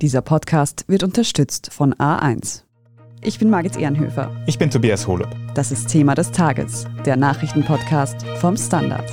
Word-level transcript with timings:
Dieser 0.00 0.22
Podcast 0.22 0.84
wird 0.86 1.02
unterstützt 1.02 1.72
von 1.72 1.92
A1. 1.94 2.62
Ich 3.20 3.40
bin 3.40 3.50
Margit 3.50 3.76
Ehrenhöfer. 3.76 4.30
Ich 4.46 4.56
bin 4.56 4.70
Tobias 4.70 5.08
Holub. 5.08 5.28
Das 5.54 5.72
ist 5.72 5.88
Thema 5.88 6.14
des 6.14 6.30
Tages, 6.30 6.86
der 7.04 7.16
Nachrichtenpodcast 7.16 8.24
vom 8.38 8.56
Standard. 8.56 9.10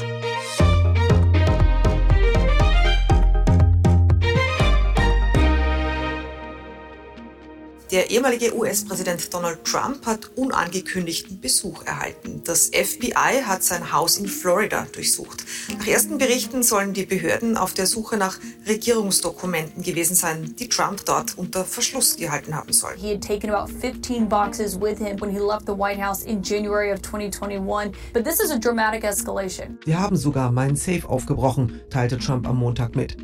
Der 7.96 8.12
ehemalige 8.12 8.54
US-Präsident 8.54 9.34
Donald 9.34 9.64
Trump 9.64 10.06
hat 10.06 10.30
unangekündigten 10.36 11.40
Besuch 11.40 11.86
erhalten. 11.86 12.42
Das 12.44 12.66
FBI 12.66 13.44
hat 13.46 13.64
sein 13.64 13.94
Haus 13.94 14.18
in 14.18 14.28
Florida 14.28 14.86
durchsucht. 14.92 15.46
Nach 15.80 15.88
ersten 15.88 16.18
Berichten 16.18 16.62
sollen 16.62 16.92
die 16.92 17.06
Behörden 17.06 17.56
auf 17.56 17.74
der 17.74 17.88
Suche 17.88 18.18
nach 18.18 18.38
Regierungsdokumenten 18.68 19.82
gewesen 19.82 20.14
sein, 20.14 20.58
die 20.60 20.68
Trump 20.68 21.06
dort 21.06 21.38
unter 21.38 21.64
Verschluss 21.64 22.18
gehalten 22.18 22.54
haben 22.54 22.74
soll. 22.74 22.96
He 22.98 23.14
had 23.14 23.24
taken 23.24 23.50
about 23.50 23.72
15 23.72 24.28
boxes 24.28 24.78
with 24.78 24.98
him 24.98 25.18
when 25.22 25.30
he 25.30 25.40
left 25.40 25.66
the 25.66 25.72
White 25.72 26.04
House 26.04 26.22
in 26.22 26.42
January 26.44 26.92
of 26.92 27.02
2021. 27.02 27.94
But 28.12 28.26
this 28.26 28.42
is 28.42 28.52
a 28.52 28.60
dramatic 28.60 29.06
escalation. 29.06 29.80
Wir 29.86 30.02
haben 30.02 30.18
sogar 30.18 30.52
meinen 30.52 30.76
Safe 30.76 31.08
aufgebrochen, 31.08 31.80
teilte 31.90 32.18
Trump 32.18 32.46
am 32.46 32.58
Montag 32.58 32.98
mit. 32.98 33.16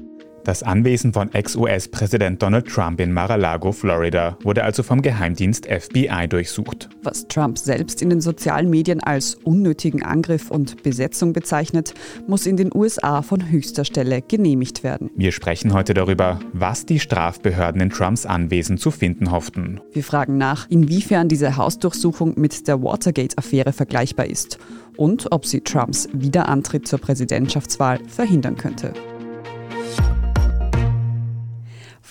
Das 0.44 0.64
Anwesen 0.64 1.14
von 1.14 1.32
Ex-US-Präsident 1.34 2.42
Donald 2.42 2.68
Trump 2.68 3.00
in 3.00 3.14
Mar-a-Lago, 3.14 3.72
Florida, 3.72 4.38
wurde 4.42 4.64
also 4.64 4.82
vom 4.82 5.04
Geheimdienst 5.04 5.68
FBI 5.68 6.28
durchsucht. 6.28 6.90
Was 7.04 7.28
Trump 7.28 7.60
selbst 7.60 8.02
in 8.02 8.10
den 8.10 8.22
sozialen 8.22 8.70
Medien 8.70 9.02
als 9.02 9.36
unnötigen 9.44 10.02
Angriff 10.02 10.50
und 10.50 10.82
Besetzung 10.82 11.34
bezeichnet, 11.34 11.94
muss 12.28 12.48
in 12.48 12.58
den 12.58 12.72
USA 12.74 13.22
von 13.22 13.52
höchster 13.52 13.86
Stelle 13.86 14.24
genehmigt 14.24 14.84
werden. 14.84 15.12
Wir 15.16 15.32
sprechen 15.32 15.74
heute 15.74 15.94
darüber, 15.94 16.40
was 16.54 16.88
die 16.88 17.00
Strafbehörden 17.00 17.80
in 17.80 17.90
Trumps 17.92 18.26
Anwesen 18.26 18.80
zu 18.80 18.90
finden 18.90 19.30
hofften. 19.30 19.80
Wir 19.94 20.04
fragen 20.04 20.38
nach, 20.38 20.68
inwiefern 20.70 21.28
diese 21.28 21.56
Hausdurchsuchung 21.58 22.34
mit 22.38 22.68
der 22.68 22.82
Watergate-Affäre 22.82 23.74
vergleichbar 23.74 24.26
ist 24.26 24.58
und 24.98 25.32
ob 25.32 25.46
sie 25.46 25.62
Trumps 25.62 26.10
Wiederantritt 26.14 26.88
zur 26.88 27.00
Präsidentschaftswahl 27.00 28.00
verhindern 28.08 28.58
könnte. 28.58 28.94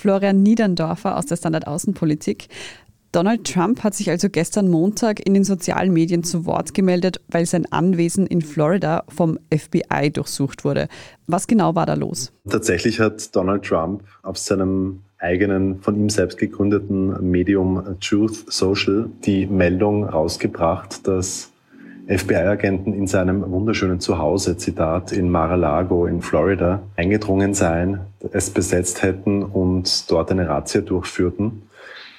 Florian 0.00 0.42
Niederndorfer 0.42 1.18
aus 1.18 1.26
der 1.26 1.36
Standard 1.36 1.66
Außenpolitik. 1.66 2.48
Donald 3.12 3.44
Trump 3.44 3.84
hat 3.84 3.94
sich 3.94 4.08
also 4.08 4.30
gestern 4.30 4.68
Montag 4.68 5.26
in 5.26 5.34
den 5.34 5.44
sozialen 5.44 5.92
Medien 5.92 6.22
zu 6.22 6.46
Wort 6.46 6.72
gemeldet, 6.72 7.20
weil 7.28 7.44
sein 7.44 7.70
Anwesen 7.70 8.26
in 8.26 8.40
Florida 8.40 9.04
vom 9.08 9.38
FBI 9.54 10.10
durchsucht 10.10 10.64
wurde. 10.64 10.88
Was 11.26 11.46
genau 11.46 11.74
war 11.74 11.84
da 11.84 11.94
los? 11.94 12.32
Tatsächlich 12.48 12.98
hat 12.98 13.36
Donald 13.36 13.64
Trump 13.64 14.04
auf 14.22 14.38
seinem 14.38 15.00
eigenen, 15.18 15.82
von 15.82 15.96
ihm 15.96 16.08
selbst 16.08 16.38
gegründeten 16.38 17.30
Medium 17.30 17.96
Truth 18.00 18.50
Social 18.50 19.10
die 19.26 19.46
Meldung 19.46 20.04
rausgebracht, 20.04 21.06
dass 21.06 21.50
FBI-Agenten 22.10 22.92
in 22.92 23.06
seinem 23.06 23.48
wunderschönen 23.50 24.00
Zuhause, 24.00 24.56
Zitat, 24.56 25.12
in 25.12 25.30
Mar-a-Lago 25.30 26.06
in 26.06 26.22
Florida 26.22 26.82
eingedrungen 26.96 27.54
seien, 27.54 28.00
es 28.32 28.50
besetzt 28.50 29.02
hätten 29.02 29.39
und 29.80 30.10
dort 30.10 30.30
eine 30.30 30.46
Razzia 30.46 30.82
durchführten. 30.82 31.62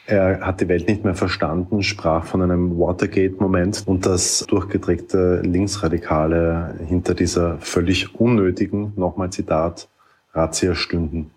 Er 0.08 0.40
hat 0.42 0.62
die 0.62 0.68
Welt 0.68 0.88
nicht 0.88 1.04
mehr 1.04 1.14
verstanden, 1.14 1.84
sprach 1.84 2.26
von 2.26 2.42
einem 2.42 2.80
Watergate-Moment 2.80 3.84
und 3.86 4.08
dass 4.08 4.46
durchgedrehte 4.48 5.42
Linksradikale 5.42 6.74
hinter 6.88 7.14
dieser 7.14 7.60
völlig 7.60 8.20
unnötigen, 8.20 8.94
nochmal 8.96 9.30
Zitat, 9.30 9.88
Razzia 10.34 10.74
stünden. 10.74 11.30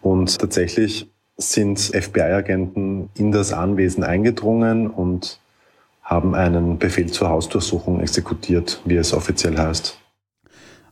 Und 0.00 0.38
tatsächlich 0.38 1.10
sind 1.36 1.78
FBI-Agenten 1.78 3.10
in 3.14 3.30
das 3.30 3.52
Anwesen 3.52 4.04
eingedrungen 4.04 4.86
und 4.86 5.38
haben 6.02 6.34
einen 6.34 6.78
Befehl 6.78 7.10
zur 7.10 7.28
Hausdurchsuchung 7.28 8.00
exekutiert, 8.00 8.80
wie 8.86 8.96
es 8.96 9.12
offiziell 9.12 9.58
heißt. 9.58 9.98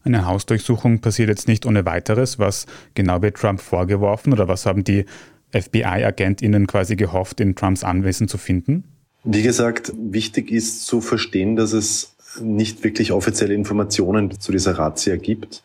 Eine 0.07 0.25
Hausdurchsuchung 0.25 1.01
passiert 1.01 1.29
jetzt 1.29 1.49
nicht 1.49 1.67
ohne 1.67 1.85
weiteres. 1.85 2.39
Was 2.39 2.67
genau 2.95 3.23
wird 3.23 3.37
Trump 3.37 3.61
vorgeworfen 3.61 4.33
oder 4.33 4.47
was 4.47 4.65
haben 4.65 4.85
die 4.85 5.05
FBI-AgentInnen 5.53 6.69
quasi 6.69 6.95
gehofft, 6.95 7.41
in 7.41 7.57
Trumps 7.57 7.83
Anwesen 7.83 8.29
zu 8.29 8.39
finden? 8.39 8.85
Wie 9.25 9.43
gesagt, 9.43 9.93
wichtig 9.97 10.53
ist 10.53 10.87
zu 10.87 11.01
verstehen, 11.01 11.57
dass 11.57 11.73
es 11.73 12.15
nicht 12.41 12.85
wirklich 12.85 13.11
offizielle 13.11 13.55
Informationen 13.55 14.39
zu 14.39 14.53
dieser 14.53 14.79
Razzia 14.79 15.17
gibt. 15.17 15.65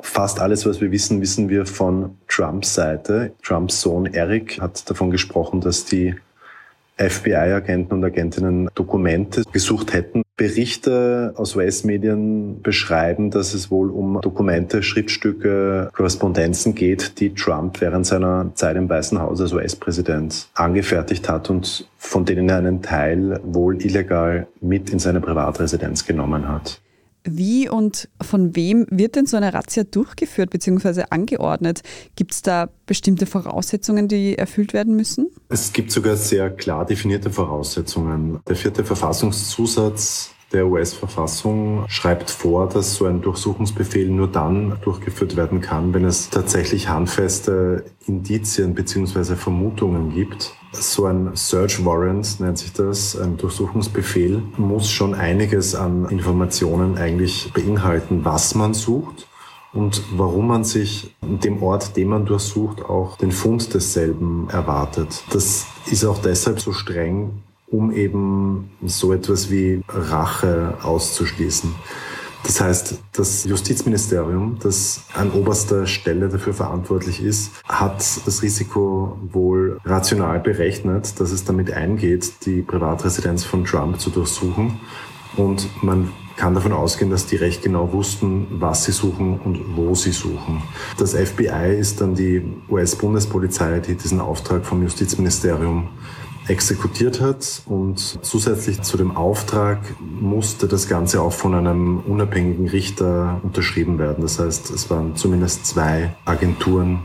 Fast 0.00 0.40
alles, 0.40 0.66
was 0.66 0.82
wir 0.82 0.90
wissen, 0.92 1.22
wissen 1.22 1.48
wir 1.48 1.64
von 1.64 2.18
Trumps 2.28 2.74
Seite. 2.74 3.32
Trumps 3.42 3.80
Sohn 3.80 4.04
Eric 4.06 4.60
hat 4.60 4.90
davon 4.90 5.10
gesprochen, 5.10 5.62
dass 5.62 5.86
die 5.86 6.16
FBI-Agenten 6.96 7.94
und 7.94 8.04
Agentinnen 8.04 8.70
Dokumente 8.74 9.42
gesucht 9.52 9.92
hätten. 9.92 10.22
Berichte 10.36 11.32
aus 11.36 11.54
US-Medien 11.54 12.60
beschreiben, 12.60 13.30
dass 13.30 13.54
es 13.54 13.70
wohl 13.70 13.90
um 13.90 14.20
Dokumente, 14.20 14.82
Schriftstücke, 14.82 15.90
Korrespondenzen 15.92 16.74
geht, 16.74 17.20
die 17.20 17.34
Trump 17.34 17.80
während 17.80 18.06
seiner 18.06 18.50
Zeit 18.54 18.76
im 18.76 18.88
Weißen 18.88 19.20
Haus 19.20 19.40
als 19.40 19.52
US-Präsident 19.52 20.48
angefertigt 20.54 21.28
hat 21.28 21.50
und 21.50 21.88
von 21.98 22.24
denen 22.24 22.48
er 22.48 22.58
einen 22.58 22.82
Teil 22.82 23.40
wohl 23.44 23.80
illegal 23.80 24.46
mit 24.60 24.90
in 24.90 24.98
seine 24.98 25.20
Privatresidenz 25.20 26.04
genommen 26.04 26.48
hat. 26.48 26.80
Wie 27.26 27.68
und 27.68 28.08
von 28.20 28.54
wem 28.54 28.86
wird 28.90 29.16
denn 29.16 29.26
so 29.26 29.38
eine 29.38 29.54
Razzia 29.54 29.84
durchgeführt 29.84 30.50
bzw. 30.50 31.04
angeordnet? 31.08 31.80
Gibt 32.16 32.32
es 32.32 32.42
da 32.42 32.68
bestimmte 32.86 33.24
Voraussetzungen, 33.24 34.08
die 34.08 34.36
erfüllt 34.36 34.74
werden 34.74 34.94
müssen? 34.94 35.30
Es 35.48 35.72
gibt 35.72 35.90
sogar 35.90 36.16
sehr 36.16 36.50
klar 36.50 36.84
definierte 36.84 37.30
Voraussetzungen. 37.30 38.40
Der 38.46 38.56
vierte 38.56 38.84
Verfassungszusatz 38.84 40.34
der 40.54 40.66
US-Verfassung 40.66 41.84
schreibt 41.88 42.30
vor, 42.30 42.68
dass 42.68 42.94
so 42.94 43.06
ein 43.06 43.20
Durchsuchungsbefehl 43.20 44.08
nur 44.08 44.28
dann 44.28 44.78
durchgeführt 44.82 45.36
werden 45.36 45.60
kann, 45.60 45.92
wenn 45.92 46.04
es 46.04 46.30
tatsächlich 46.30 46.88
handfeste 46.88 47.84
Indizien 48.06 48.74
bzw. 48.74 49.34
Vermutungen 49.34 50.14
gibt. 50.14 50.52
So 50.72 51.06
ein 51.06 51.32
Search 51.34 51.84
Warrant 51.84 52.40
nennt 52.40 52.58
sich 52.58 52.72
das, 52.72 53.16
ein 53.16 53.36
Durchsuchungsbefehl, 53.36 54.42
muss 54.56 54.90
schon 54.90 55.14
einiges 55.14 55.74
an 55.74 56.08
Informationen 56.08 56.96
eigentlich 56.96 57.52
beinhalten, 57.52 58.24
was 58.24 58.54
man 58.54 58.74
sucht 58.74 59.28
und 59.72 60.02
warum 60.16 60.46
man 60.46 60.64
sich 60.64 61.14
dem 61.22 61.62
Ort, 61.62 61.96
den 61.96 62.08
man 62.08 62.24
durchsucht, 62.26 62.84
auch 62.84 63.16
den 63.16 63.32
Fund 63.32 63.74
desselben 63.74 64.48
erwartet. 64.50 65.24
Das 65.32 65.66
ist 65.90 66.04
auch 66.04 66.18
deshalb 66.18 66.60
so 66.60 66.72
streng, 66.72 67.42
um 67.74 67.92
eben 67.92 68.70
so 68.84 69.12
etwas 69.12 69.50
wie 69.50 69.82
Rache 69.88 70.74
auszuschließen. 70.82 71.74
Das 72.44 72.60
heißt, 72.60 72.98
das 73.12 73.44
Justizministerium, 73.44 74.58
das 74.62 75.04
an 75.14 75.30
oberster 75.30 75.86
Stelle 75.86 76.28
dafür 76.28 76.52
verantwortlich 76.52 77.22
ist, 77.22 77.50
hat 77.66 78.04
das 78.26 78.42
Risiko 78.42 79.18
wohl 79.32 79.80
rational 79.84 80.40
berechnet, 80.40 81.18
dass 81.18 81.32
es 81.32 81.44
damit 81.44 81.72
eingeht, 81.72 82.44
die 82.44 82.60
Privatresidenz 82.60 83.44
von 83.44 83.64
Trump 83.64 83.98
zu 83.98 84.10
durchsuchen. 84.10 84.78
Und 85.36 85.68
man 85.82 86.12
kann 86.36 86.54
davon 86.54 86.72
ausgehen, 86.72 87.10
dass 87.10 87.26
die 87.26 87.36
recht 87.36 87.62
genau 87.62 87.92
wussten, 87.92 88.46
was 88.50 88.84
sie 88.84 88.92
suchen 88.92 89.38
und 89.40 89.76
wo 89.76 89.94
sie 89.94 90.12
suchen. 90.12 90.62
Das 90.98 91.14
FBI 91.14 91.76
ist 91.78 92.02
dann 92.02 92.14
die 92.14 92.42
US-Bundespolizei, 92.68 93.80
die 93.80 93.94
diesen 93.94 94.20
Auftrag 94.20 94.66
vom 94.66 94.82
Justizministerium 94.82 95.88
exekutiert 96.48 97.20
hat. 97.20 97.62
Und 97.66 97.98
zusätzlich 98.22 98.82
zu 98.82 98.96
dem 98.96 99.16
Auftrag 99.16 99.78
musste 100.00 100.68
das 100.68 100.88
Ganze 100.88 101.22
auch 101.22 101.32
von 101.32 101.54
einem 101.54 102.00
unabhängigen 102.00 102.68
Richter 102.68 103.40
unterschrieben 103.42 103.98
werden. 103.98 104.22
Das 104.22 104.38
heißt, 104.38 104.70
es 104.70 104.90
waren 104.90 105.16
zumindest 105.16 105.66
zwei 105.66 106.14
Agenturen 106.24 107.00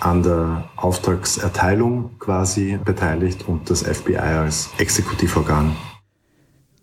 an 0.00 0.22
der 0.22 0.64
Auftragserteilung 0.76 2.10
quasi 2.18 2.78
beteiligt 2.84 3.44
und 3.46 3.70
das 3.70 3.82
FBI 3.82 4.16
als 4.16 4.70
Exekutivorgan. 4.78 5.76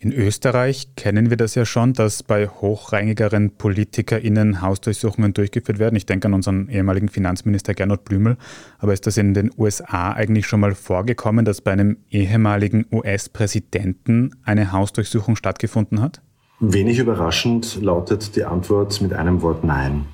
In 0.02 0.14
Österreich 0.14 0.96
kennen 0.96 1.30
wir 1.30 1.36
das 1.36 1.56
ja 1.56 1.66
schon, 1.66 1.92
dass 1.92 2.24
bei 2.24 2.48
hochrangigeren 2.48 3.52
PolitikerInnen 3.52 4.62
Hausdurchsuchungen 4.62 5.34
durchgeführt 5.34 5.78
werden. 5.78 5.98
Ich 5.98 6.06
denke 6.06 6.30
an 6.30 6.34
unseren 6.34 6.70
ehemaligen 6.70 7.10
Finanzminister 7.10 7.74
Gernot 7.74 8.06
Blümel. 8.06 8.38
Aber 8.78 8.94
ist 8.94 9.06
das 9.08 9.18
in 9.18 9.34
den 9.34 9.52
USA 9.58 10.14
eigentlich 10.14 10.48
schon 10.48 10.62
mal 10.62 10.74
vorgekommen, 10.74 11.44
dass 11.44 11.60
bei 11.60 11.74
einem 11.74 11.98
ehemaligen 12.10 12.86
US-Präsidenten 12.94 14.32
eine 14.46 14.72
Hausdurchsuchung 14.72 15.36
stattgefunden 15.36 16.00
hat? 16.00 16.22
Wenig 16.62 17.00
überraschend 17.00 17.82
lautet 17.82 18.38
die 18.38 18.46
Antwort 18.46 19.02
mit 19.02 19.12
einem 19.12 19.42
Wort 19.42 19.66
Nein. 19.66 20.06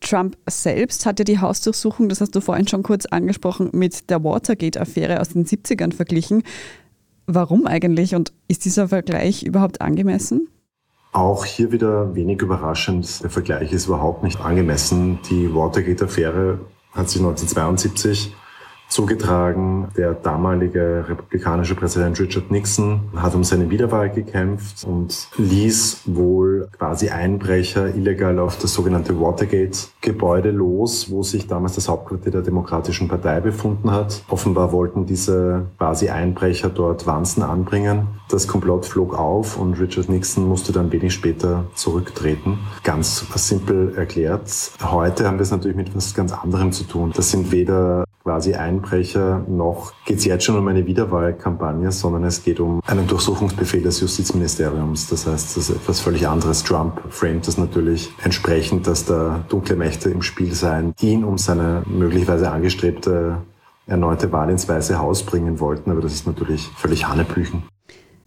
Trump 0.00 0.36
selbst 0.48 1.06
hat 1.06 1.18
ja 1.18 1.24
die 1.24 1.38
Hausdurchsuchung, 1.38 2.08
das 2.08 2.20
hast 2.20 2.34
du 2.34 2.40
vorhin 2.40 2.66
schon 2.66 2.82
kurz 2.82 3.06
angesprochen, 3.06 3.70
mit 3.72 4.10
der 4.10 4.24
Watergate-Affäre 4.24 5.20
aus 5.20 5.28
den 5.30 5.44
70ern 5.44 5.94
verglichen. 5.94 6.42
Warum 7.26 7.66
eigentlich 7.66 8.14
und 8.14 8.32
ist 8.48 8.64
dieser 8.64 8.88
Vergleich 8.88 9.42
überhaupt 9.44 9.80
angemessen? 9.80 10.48
Auch 11.12 11.44
hier 11.44 11.72
wieder 11.72 12.14
wenig 12.14 12.40
überraschend. 12.40 13.22
Der 13.22 13.30
Vergleich 13.30 13.72
ist 13.72 13.86
überhaupt 13.86 14.22
nicht 14.22 14.40
angemessen. 14.40 15.18
Die 15.30 15.54
Watergate-Affäre 15.54 16.60
hat 16.92 17.10
sich 17.10 17.20
1972 17.20 18.34
zugetragen. 18.92 19.88
Der 19.96 20.12
damalige 20.12 21.04
republikanische 21.08 21.74
Präsident 21.74 22.20
Richard 22.20 22.50
Nixon 22.50 23.00
hat 23.16 23.34
um 23.34 23.42
seine 23.42 23.70
Wiederwahl 23.70 24.10
gekämpft 24.10 24.84
und 24.84 25.28
ließ 25.38 26.02
wohl 26.06 26.68
quasi 26.78 27.08
Einbrecher 27.08 27.94
illegal 27.94 28.38
auf 28.38 28.58
das 28.58 28.74
sogenannte 28.74 29.18
Watergate-Gebäude 29.18 30.50
los, 30.50 31.10
wo 31.10 31.22
sich 31.22 31.46
damals 31.46 31.74
das 31.74 31.88
Hauptquartier 31.88 32.32
der 32.32 32.42
Demokratischen 32.42 33.08
Partei 33.08 33.40
befunden 33.40 33.90
hat. 33.90 34.22
Offenbar 34.28 34.72
wollten 34.72 35.06
diese 35.06 35.66
quasi 35.78 36.10
Einbrecher 36.10 36.68
dort 36.68 37.06
Wanzen 37.06 37.42
anbringen. 37.42 38.08
Das 38.28 38.46
Komplott 38.46 38.84
flog 38.86 39.18
auf 39.18 39.58
und 39.58 39.80
Richard 39.80 40.08
Nixon 40.08 40.46
musste 40.46 40.72
dann 40.72 40.92
wenig 40.92 41.14
später 41.14 41.64
zurücktreten. 41.74 42.58
Ganz 42.82 43.24
simpel 43.36 43.94
erklärt. 43.96 44.42
Heute 44.82 45.26
haben 45.26 45.38
wir 45.38 45.42
es 45.42 45.50
natürlich 45.50 45.76
mit 45.76 45.88
etwas 45.88 46.14
ganz 46.14 46.32
anderem 46.32 46.72
zu 46.72 46.84
tun. 46.84 47.12
Das 47.14 47.30
sind 47.30 47.52
weder 47.52 48.04
quasi 48.22 48.54
Einbrecher, 48.54 49.44
noch 49.48 49.92
geht 50.04 50.18
es 50.18 50.24
jetzt 50.24 50.44
schon 50.44 50.56
um 50.56 50.68
eine 50.68 50.86
Wiederwahlkampagne, 50.86 51.90
sondern 51.92 52.24
es 52.24 52.44
geht 52.44 52.60
um 52.60 52.80
einen 52.86 53.06
Durchsuchungsbefehl 53.06 53.82
des 53.82 54.00
Justizministeriums. 54.00 55.08
Das 55.08 55.26
heißt, 55.26 55.56
das 55.56 55.68
ist 55.68 55.76
etwas 55.76 56.00
völlig 56.00 56.28
anderes. 56.28 56.62
Trump 56.62 57.00
framet 57.10 57.46
das 57.46 57.58
natürlich 57.58 58.12
entsprechend, 58.22 58.86
dass 58.86 59.04
da 59.04 59.44
dunkle 59.48 59.76
Mächte 59.76 60.10
im 60.10 60.22
Spiel 60.22 60.52
seien, 60.54 60.94
ihn 61.00 61.24
um 61.24 61.38
seine 61.38 61.82
möglicherweise 61.86 62.50
angestrebte 62.50 63.38
erneute 63.86 64.30
Wahl 64.32 64.50
ins 64.50 64.68
Weiße 64.68 64.98
Haus 64.98 65.24
bringen 65.24 65.58
wollten. 65.60 65.90
Aber 65.90 66.00
das 66.00 66.14
ist 66.14 66.26
natürlich 66.26 66.68
völlig 66.76 67.08
Hanebüchen. 67.08 67.64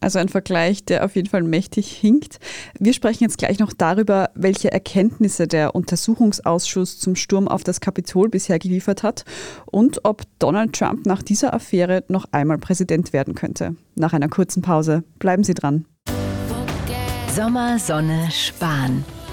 Also 0.05 0.19
ein 0.19 0.29
Vergleich, 0.29 0.85
der 0.85 1.03
auf 1.03 1.15
jeden 1.15 1.29
Fall 1.29 1.41
mächtig 1.41 1.91
hinkt. 1.91 2.37
Wir 2.77 2.93
sprechen 2.93 3.23
jetzt 3.23 3.39
gleich 3.39 3.57
noch 3.57 3.73
darüber, 3.73 4.29
welche 4.35 4.71
Erkenntnisse 4.71 5.47
der 5.47 5.73
Untersuchungsausschuss 5.73 6.99
zum 6.99 7.15
Sturm 7.15 7.47
auf 7.47 7.63
das 7.63 7.81
Kapitol 7.81 8.29
bisher 8.29 8.59
geliefert 8.59 9.01
hat 9.01 9.25
und 9.65 10.01
ob 10.03 10.21
Donald 10.37 10.73
Trump 10.73 11.07
nach 11.07 11.23
dieser 11.23 11.55
Affäre 11.55 12.03
noch 12.07 12.27
einmal 12.31 12.59
Präsident 12.59 13.13
werden 13.13 13.33
könnte. 13.33 13.77
Nach 13.95 14.13
einer 14.13 14.29
kurzen 14.29 14.61
Pause. 14.61 15.03
Bleiben 15.17 15.43
Sie 15.43 15.55
dran. 15.55 15.85
Sommer, 17.35 17.79
Sonne, 17.79 18.29
Spahn. 18.29 19.03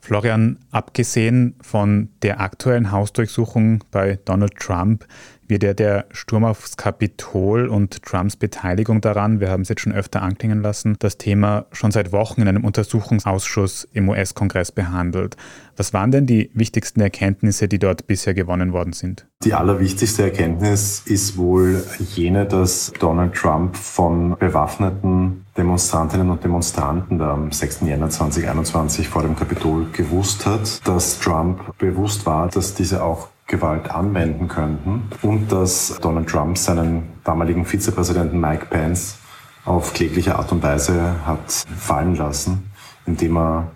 Florian, 0.00 0.58
abgesehen 0.70 1.54
von 1.62 2.08
der 2.22 2.40
aktuellen 2.40 2.90
Hausdurchsuchung 2.90 3.84
bei 3.90 4.18
Donald 4.24 4.56
Trump, 4.56 5.06
wird 5.50 5.62
ja 5.64 5.74
der 5.74 6.06
Sturm 6.12 6.44
aufs 6.44 6.76
Kapitol 6.76 7.66
und 7.66 8.02
Trumps 8.02 8.36
Beteiligung 8.36 9.00
daran, 9.00 9.40
wir 9.40 9.50
haben 9.50 9.62
es 9.62 9.68
jetzt 9.68 9.82
schon 9.82 9.92
öfter 9.92 10.22
anklingen 10.22 10.62
lassen, 10.62 10.96
das 11.00 11.18
Thema 11.18 11.66
schon 11.72 11.90
seit 11.90 12.12
Wochen 12.12 12.40
in 12.40 12.48
einem 12.48 12.64
Untersuchungsausschuss 12.64 13.86
im 13.92 14.08
US-Kongress 14.08 14.72
behandelt. 14.72 15.36
Was 15.76 15.92
waren 15.92 16.12
denn 16.12 16.26
die 16.26 16.50
wichtigsten 16.54 17.00
Erkenntnisse, 17.00 17.68
die 17.68 17.78
dort 17.78 18.06
bisher 18.06 18.32
gewonnen 18.32 18.72
worden 18.72 18.92
sind? 18.92 19.26
Die 19.44 19.54
allerwichtigste 19.54 20.22
Erkenntnis 20.22 21.02
ist 21.04 21.36
wohl 21.36 21.82
jene, 22.14 22.46
dass 22.46 22.92
Donald 22.98 23.34
Trump 23.34 23.76
von 23.76 24.36
bewaffneten 24.38 25.44
Demonstrantinnen 25.60 26.30
und 26.30 26.42
Demonstranten 26.42 27.20
am 27.20 27.52
6. 27.52 27.82
Jänner 27.82 28.08
2021 28.08 29.10
vor 29.10 29.20
dem 29.20 29.36
Kapitol 29.36 29.88
gewusst 29.92 30.46
hat, 30.46 30.80
dass 30.88 31.20
Trump 31.20 31.76
bewusst 31.76 32.24
war, 32.24 32.48
dass 32.48 32.72
diese 32.72 33.04
auch 33.04 33.28
Gewalt 33.46 33.90
anwenden 33.90 34.48
könnten 34.48 35.02
und 35.20 35.52
dass 35.52 35.98
Donald 36.00 36.30
Trump 36.30 36.56
seinen 36.56 37.02
damaligen 37.24 37.66
Vizepräsidenten 37.66 38.40
Mike 38.40 38.68
Pence 38.70 39.18
auf 39.66 39.92
klägliche 39.92 40.36
Art 40.36 40.50
und 40.50 40.62
Weise 40.62 41.16
hat 41.26 41.66
fallen 41.76 42.16
lassen, 42.16 42.70
indem 43.04 43.36
er 43.36 43.68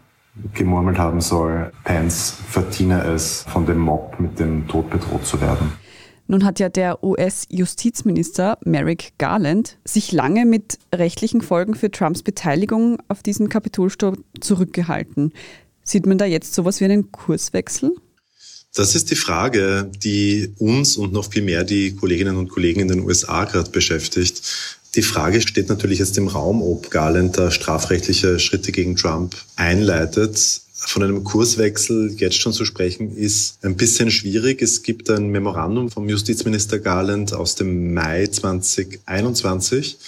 gemurmelt 0.55 0.99
haben 0.99 1.21
soll, 1.21 1.71
Pence 1.85 2.35
verdiene 2.49 3.03
es, 3.03 3.45
von 3.47 3.67
dem 3.67 3.81
Mob 3.81 4.19
mit 4.19 4.39
dem 4.39 4.67
Tod 4.69 4.89
bedroht 4.89 5.27
zu 5.27 5.39
werden. 5.39 5.84
Nun 6.27 6.45
hat 6.45 6.59
ja 6.59 6.69
der 6.69 7.05
US-Justizminister 7.05 8.59
Merrick 8.65 9.13
Garland 9.19 9.79
sich 9.85 10.11
lange 10.11 10.47
mit 10.47 10.79
rechtlichen 10.95 11.43
Folgen 11.43 11.75
für 11.75 11.91
Trumps 11.91 12.23
Beteiligung 12.23 12.99
auf 13.09 13.23
diesen 13.23 13.49
Kapitolsturm 13.49 14.25
zurückgehalten. 14.41 15.33
Sieht 15.83 16.07
man 16.07 16.17
da 16.17 16.25
jetzt 16.25 16.55
sowas 16.55 16.81
wie 16.81 16.87
einen 16.87 17.13
Kurswechsel? 17.13 17.95
Das 18.75 18.97
ist 18.97 19.11
die 19.11 19.17
Frage, 19.17 19.91
die 20.03 20.53
uns 20.59 20.97
und 20.97 21.13
noch 21.13 21.31
viel 21.31 21.43
mehr 21.43 21.63
die 21.63 21.95
Kolleginnen 21.95 22.37
und 22.37 22.49
Kollegen 22.49 22.81
in 22.81 22.89
den 22.89 23.01
USA 23.01 23.45
gerade 23.45 23.71
beschäftigt. 23.71 24.43
Die 24.97 25.03
Frage 25.03 25.41
steht 25.41 25.69
natürlich 25.69 25.99
jetzt 25.99 26.19
im 26.19 26.29
Raum, 26.29 26.63
ob 26.63 26.91
Garland 26.91 27.37
da 27.37 27.51
strafrechtliche 27.51 28.39
Schritte 28.39 28.73
gegen 28.73 28.97
Trump 28.97 29.37
einleitet. 29.57 30.63
Von 30.87 31.03
einem 31.03 31.25
Kurswechsel 31.25 32.15
jetzt 32.19 32.37
schon 32.37 32.53
zu 32.53 32.65
sprechen, 32.65 33.17
ist 33.17 33.65
ein 33.65 33.77
bisschen 33.77 34.11
schwierig. 34.11 34.63
Es 34.63 34.83
gibt 34.83 35.11
ein 35.11 35.31
Memorandum 35.31 35.91
vom 35.91 36.09
Justizminister 36.09 36.79
Garland 36.79 37.33
aus 37.33 37.55
dem 37.55 37.95
Mai 37.95 38.27
2021 38.27 39.99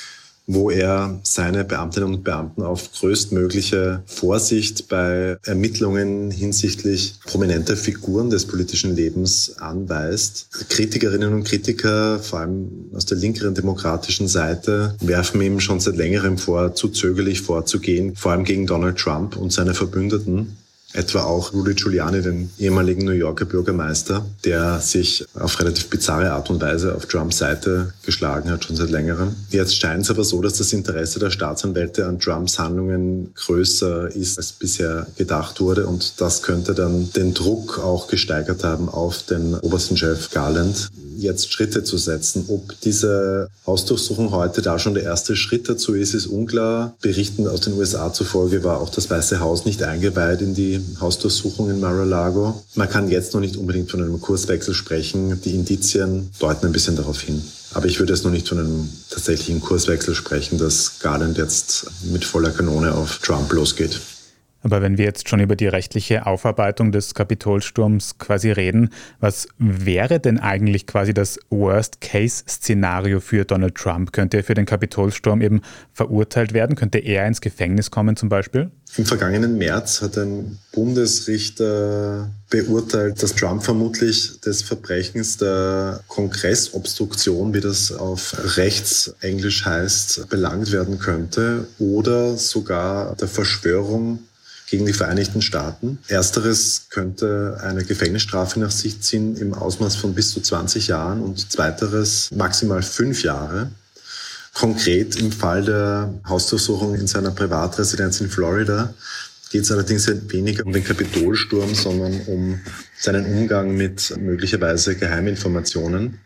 wo 0.47 0.71
er 0.71 1.19
seine 1.25 1.65
Beamtinnen 1.65 2.15
und 2.15 2.25
Beamten 2.25 2.63
auf 2.63 2.93
größtmögliche 2.93 4.03
Vorsicht 4.07 4.89
bei 4.89 5.39
Ermittlungen 5.45 6.31
hinsichtlich 6.31 7.15
prominenter 7.25 7.77
Figuren 7.77 8.31
des 8.31 8.47
politischen 8.47 8.95
Lebens 8.95 9.57
anweist. 9.59 10.49
Kritikerinnen 10.69 11.35
und 11.35 11.45
Kritiker, 11.45 12.21
vor 12.21 12.41
allem 12.41 12.91
aus 12.95 13.07
der 13.07 13.19
linkeren 13.19 13.55
demokratischen 13.55 14.29
Seite, 14.29 14.95
werfen 15.01 15.41
ihm 15.43 15.59
schon 15.59 15.81
seit 15.81 15.97
längerem 15.97 16.39
vor, 16.39 16.75
zu 16.75 16.89
zögerlich 16.89 17.41
vorzugehen, 17.43 18.15
vor 18.15 18.33
allem 18.33 18.45
gegen 18.45 18.67
Donald 18.67 18.99
Trump 18.99 19.37
und 19.37 19.53
seine 19.53 19.75
Verbündeten 19.75 20.57
etwa 20.97 21.23
auch 21.25 21.53
Rudy 21.53 21.75
Giuliani, 21.75 22.23
den 22.23 22.51
ehemaligen 22.59 23.05
New 23.05 23.13
Yorker 23.13 23.45
Bürgermeister, 23.45 24.25
der 24.45 24.81
sich 24.81 25.25
auf 25.35 25.59
relativ 25.61 25.89
bizarre 25.89 26.33
Art 26.33 26.51
und 26.51 26.61
Weise 26.61 26.95
auf 26.95 27.07
Trumps 27.07 27.39
Seite 27.39 27.93
geschlagen 28.05 28.51
hat, 28.51 28.65
schon 28.65 28.77
seit 28.77 28.91
längerem. 28.91 29.35
Jetzt 29.51 29.77
scheint 29.77 30.05
es 30.05 30.11
aber 30.11 30.25
so, 30.25 30.41
dass 30.41 30.55
das 30.55 30.73
Interesse 30.73 31.19
der 31.19 31.31
Staatsanwälte 31.31 32.07
an 32.07 32.19
Trumps 32.19 32.59
Handlungen 32.59 33.33
größer 33.35 34.15
ist, 34.15 34.39
als 34.39 34.53
bisher 34.53 35.07
gedacht 35.17 35.61
wurde 35.61 35.87
und 35.87 36.21
das 36.21 36.43
könnte 36.43 36.75
dann 36.75 37.13
den 37.13 37.35
Druck 37.35 37.79
auch 37.79 38.09
gesteigert 38.09 38.65
haben 38.65 38.89
auf 38.89 39.23
den 39.23 39.55
obersten 39.55 39.97
Chef 39.97 40.31
Garland, 40.31 40.91
jetzt 41.19 41.53
Schritte 41.53 41.85
zu 41.85 41.99
setzen. 41.99 42.45
Ob 42.49 42.81
diese 42.83 43.49
Hausdurchsuchung 43.67 44.31
heute 44.31 44.63
da 44.63 44.79
schon 44.79 44.95
der 44.95 45.05
erste 45.05 45.37
Schritt 45.37 45.69
dazu 45.69 45.95
ist, 45.95 46.15
ist 46.15 46.27
unklar. 46.27 46.97
Berichten 47.01 47.49
aus 47.49 47.61
den 47.61 47.75
USA 47.75 48.13
zufolge 48.13 48.65
war 48.65 48.81
auch 48.81 48.91
das 48.91 49.11
Weiße 49.11 49.41
Haus 49.41 49.65
nicht 49.65 49.83
eingeweiht 49.83 50.41
in 50.41 50.55
die 50.55 50.81
Hausdurchsuchung 51.01 51.71
in 51.71 51.81
Mar-a-Lago. 51.81 52.63
Man 52.75 52.89
kann 52.89 53.11
jetzt 53.11 53.35
noch 53.35 53.41
nicht 53.41 53.57
unbedingt 53.57 53.91
von 53.91 54.03
einem 54.03 54.21
Kurswechsel 54.21 54.75
sprechen. 54.75 55.41
Die 55.43 55.55
Indizien 55.55 56.31
deuten 56.39 56.67
ein 56.67 56.73
bisschen 56.73 56.97
darauf 56.97 57.21
hin. 57.21 57.43
Aber 57.75 57.87
ich 57.87 57.99
würde 57.99 58.13
jetzt 58.13 58.25
noch 58.25 58.31
nicht 58.31 58.49
von 58.49 58.59
einem 58.59 58.89
tatsächlichen 59.11 59.61
Kurswechsel 59.61 60.15
sprechen, 60.15 60.59
dass 60.59 60.99
Garland 61.01 61.37
jetzt 61.37 61.87
mit 62.11 62.25
voller 62.25 62.51
Kanone 62.51 62.95
auf 62.95 63.19
Trump 63.19 63.53
losgeht. 63.53 64.01
Aber 64.67 64.83
wenn 64.83 64.99
wir 64.99 65.05
jetzt 65.05 65.29
schon 65.29 65.39
über 65.39 65.55
die 65.55 65.69
rechtliche 65.69 66.27
Aufarbeitung 66.27 66.91
des 66.91 67.15
Kapitolsturms 67.15 68.19
quasi 68.19 68.51
reden, 68.51 68.91
was 69.21 69.47
wäre 69.59 70.19
denn 70.19 70.41
eigentlich 70.41 70.89
quasi 70.89 71.15
das 71.15 71.39
Worst-Case-Szenario 71.51 73.21
für 73.21 73.45
Donald 73.45 73.77
Trump? 73.77 74.13
Könnte 74.13 74.39
er 74.39 74.43
für 74.43 74.55
den 74.55 74.67
Kapitolsturm 74.67 75.41
eben 75.41 75.61
verurteilt 75.93 76.53
werden? 76.53 76.75
Könnte 76.75 76.99
er 76.99 77.29
ins 77.29 77.41
Gefängnis 77.41 77.93
kommen 77.93 78.17
zum 78.17 78.29
Beispiel? 78.29 78.73
Im 78.97 79.07
vergangenen 79.07 79.57
März 79.57 80.03
hat 80.03 80.19
ein 80.19 80.59
Bundesrichter 80.73 82.29
beurteilt, 82.51 83.23
dass 83.23 83.37
Trump 83.37 83.63
vermutlich 83.63 84.41
des 84.41 84.63
Verbrechens 84.63 85.37
der 85.37 86.01
Kongressobstruktion, 86.09 87.55
wie 87.55 87.61
das 87.61 87.93
auf 87.93 88.35
Rechtsenglisch 88.57 89.65
heißt, 89.65 90.29
belangt 90.29 90.73
werden 90.73 90.99
könnte 90.99 91.69
oder 91.79 92.37
sogar 92.37 93.15
der 93.15 93.29
Verschwörung 93.29 94.19
gegen 94.69 94.87
die 94.87 94.93
Vereinigten 94.93 95.43
Staaten. 95.43 95.99
Ersteres 96.09 96.87
könnte 96.91 97.59
eine 97.63 97.85
Gefängnisstrafe 97.85 98.59
nach 98.61 98.71
sich 98.71 99.01
ziehen 99.01 99.37
im 99.37 99.55
Ausmaß 99.55 99.97
von 99.97 100.15
bis 100.15 100.33
zu 100.33 100.41
20 100.41 100.89
Jahren 100.89 101.23
und 101.23 101.51
zweiteres 101.51 102.31
maximal 102.33 102.83
fünf 102.83 103.23
Jahre. 103.23 103.71
Konkret 104.55 105.17
im 105.17 105.33
Fall 105.33 105.65
der 105.65 106.15
Hausdurchsuchung 106.27 106.95
in 106.95 107.07
seiner 107.07 107.31
Privatresidenz 107.31 108.21
in 108.21 108.31
Florida 108.31 108.95
geht 109.51 109.63
es 109.63 109.71
allerdings 109.71 110.11
weniger 110.33 110.67
um 110.67 110.73
den 110.73 110.85
Kapitolsturm, 110.85 111.75
sondern 111.75 112.21
um 112.27 112.61
seinen 112.99 113.27
Umgang 113.27 113.77
mit 113.77 114.15
möglicherweise 114.19 114.97
Geheiminformationen. 114.97 116.19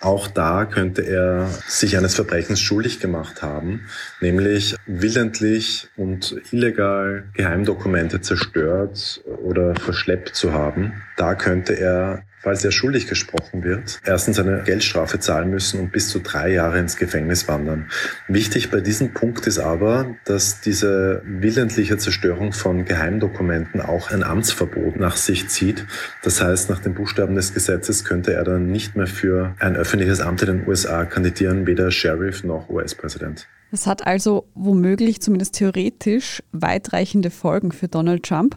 Auch 0.00 0.28
da 0.28 0.64
könnte 0.64 1.02
er 1.02 1.46
sich 1.68 1.98
eines 1.98 2.14
Verbrechens 2.14 2.60
schuldig 2.60 3.00
gemacht 3.00 3.42
haben, 3.42 3.82
nämlich 4.22 4.74
willentlich 4.86 5.88
und 5.96 6.36
illegal 6.52 7.24
Geheimdokumente 7.34 8.22
zerstört 8.22 9.22
oder 9.44 9.74
verschleppt 9.74 10.34
zu 10.34 10.54
haben. 10.54 11.02
Da 11.18 11.34
könnte 11.34 11.78
er 11.78 12.22
falls 12.40 12.64
er 12.64 12.72
schuldig 12.72 13.06
gesprochen 13.06 13.62
wird, 13.62 14.00
erstens 14.04 14.38
eine 14.38 14.62
Geldstrafe 14.64 15.20
zahlen 15.20 15.50
müssen 15.50 15.80
und 15.80 15.92
bis 15.92 16.08
zu 16.08 16.20
drei 16.20 16.52
Jahre 16.52 16.78
ins 16.78 16.96
Gefängnis 16.96 17.48
wandern. 17.48 17.90
Wichtig 18.28 18.70
bei 18.70 18.80
diesem 18.80 19.12
Punkt 19.12 19.46
ist 19.46 19.58
aber, 19.58 20.16
dass 20.24 20.60
diese 20.60 21.22
willentliche 21.24 21.98
Zerstörung 21.98 22.52
von 22.52 22.84
Geheimdokumenten 22.84 23.80
auch 23.80 24.10
ein 24.10 24.22
Amtsverbot 24.22 24.96
nach 24.96 25.16
sich 25.16 25.48
zieht. 25.48 25.86
Das 26.22 26.42
heißt, 26.42 26.70
nach 26.70 26.80
den 26.80 26.94
Buchstaben 26.94 27.34
des 27.34 27.54
Gesetzes 27.54 28.04
könnte 28.04 28.32
er 28.32 28.44
dann 28.44 28.70
nicht 28.70 28.96
mehr 28.96 29.06
für 29.06 29.54
ein 29.58 29.76
öffentliches 29.76 30.20
Amt 30.20 30.42
in 30.42 30.58
den 30.58 30.68
USA 30.68 31.04
kandidieren, 31.04 31.66
weder 31.66 31.90
Sheriff 31.90 32.44
noch 32.44 32.68
US-Präsident. 32.68 33.46
Das 33.70 33.86
hat 33.86 34.06
also 34.06 34.48
womöglich, 34.54 35.20
zumindest 35.20 35.54
theoretisch, 35.54 36.42
weitreichende 36.52 37.30
Folgen 37.30 37.70
für 37.70 37.86
Donald 37.86 38.24
Trump. 38.24 38.56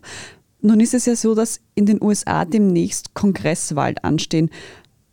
Nun 0.65 0.79
ist 0.79 0.93
es 0.93 1.05
ja 1.05 1.15
so, 1.17 1.35
dass 1.35 1.59
in 1.75 1.85
den 1.85 2.01
USA 2.01 2.45
demnächst 2.45 3.13
Kongresswahlen 3.13 3.97
anstehen. 3.97 4.49